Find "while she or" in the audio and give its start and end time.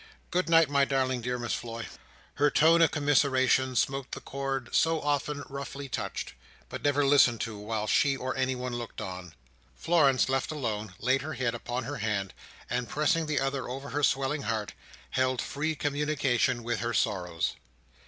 7.59-8.35